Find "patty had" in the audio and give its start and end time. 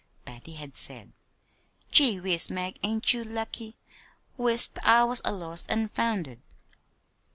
0.25-0.75